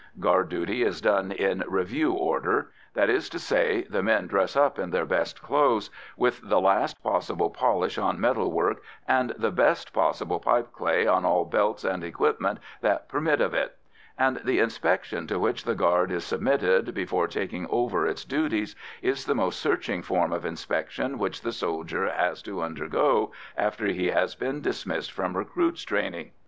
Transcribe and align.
Guard 0.19 0.49
duty 0.49 0.81
is 0.81 0.99
done 0.99 1.31
in 1.31 1.63
"review 1.67 2.11
order." 2.13 2.71
That 2.95 3.07
is 3.07 3.29
to 3.29 3.37
say, 3.37 3.83
the 3.87 4.01
men 4.01 4.25
dress 4.25 4.55
up 4.55 4.79
in 4.79 4.89
their 4.89 5.05
best 5.05 5.43
clothes, 5.43 5.91
with 6.17 6.41
the 6.43 6.59
last 6.59 7.03
possible 7.03 7.51
polish 7.51 7.99
on 7.99 8.19
metal 8.19 8.49
work 8.51 8.81
and 9.07 9.29
the 9.37 9.51
best 9.51 9.93
possible 9.93 10.39
pipeclay 10.39 11.05
on 11.05 11.23
all 11.23 11.45
belts 11.45 11.83
and 11.83 12.03
equipment 12.03 12.57
that 12.81 13.09
permit 13.09 13.41
of 13.41 13.53
it; 13.53 13.77
and 14.17 14.37
the 14.43 14.57
inspection 14.57 15.27
to 15.27 15.37
which 15.37 15.65
the 15.65 15.75
guard 15.75 16.09
is 16.11 16.23
submitted 16.25 16.95
before 16.95 17.27
taking 17.27 17.67
over 17.69 18.07
its 18.07 18.25
duties 18.25 18.75
is 19.03 19.27
the 19.27 19.35
most 19.35 19.59
searching 19.59 20.01
form 20.01 20.33
of 20.33 20.45
inspection 20.47 21.19
which 21.19 21.41
the 21.41 21.51
soldier 21.53 22.09
has 22.11 22.41
to 22.41 22.63
undergo 22.63 23.31
after 23.55 23.85
he 23.85 24.07
has 24.07 24.33
been 24.33 24.61
dismissed 24.61 25.11
from 25.11 25.37
recruits' 25.37 25.83
training. 25.83 26.31